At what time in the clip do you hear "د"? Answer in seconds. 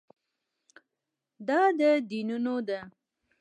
1.77-1.81